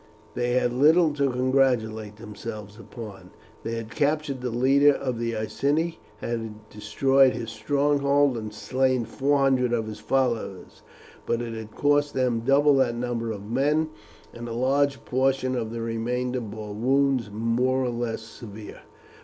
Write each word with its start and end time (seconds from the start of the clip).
They 0.33 0.53
had 0.53 0.73
little 0.73 1.13
to 1.13 1.29
congratulate 1.29 2.15
themselves 2.15 2.79
upon. 2.79 3.29
They 3.61 3.73
had 3.75 3.91
captured 3.91 4.41
the 4.41 4.49
leader 4.49 4.95
of 4.95 5.19
the 5.19 5.35
Iceni, 5.37 5.99
had 6.17 6.67
destroyed 6.71 7.33
his 7.35 7.51
stronghold 7.51 8.35
and 8.35 8.51
slain 8.51 9.05
four 9.05 9.37
hundred 9.37 9.73
of 9.73 9.85
his 9.85 9.99
followers, 9.99 10.81
but 11.27 11.39
it 11.39 11.53
had 11.53 11.75
cost 11.75 12.15
them 12.15 12.39
double 12.39 12.77
that 12.77 12.95
number 12.95 13.31
of 13.31 13.45
men, 13.51 13.89
and 14.33 14.49
a 14.49 14.53
large 14.53 15.05
portion 15.05 15.55
of 15.55 15.69
the 15.71 15.81
remainder 15.81 16.41
bore 16.41 16.73
wounds 16.73 17.29
more 17.31 17.83
or 17.83 17.89
less 17.89 18.23
severe. 18.23 18.81